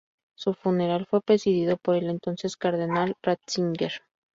Su 0.35 0.55
funeral 0.55 1.05
fue 1.05 1.21
presidido 1.21 1.77
por 1.77 1.93
el 1.95 2.09
entonces 2.09 2.57
cardenal 2.57 3.13
Ratzinger. 3.23 4.01